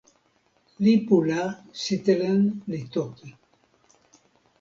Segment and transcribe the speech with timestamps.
[0.85, 1.41] lipu la
[1.81, 2.39] sitelen
[2.71, 3.29] li toki.